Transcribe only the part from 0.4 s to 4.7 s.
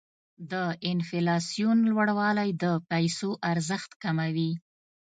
د انفلاسیون لوړوالی د پیسو ارزښت کموي.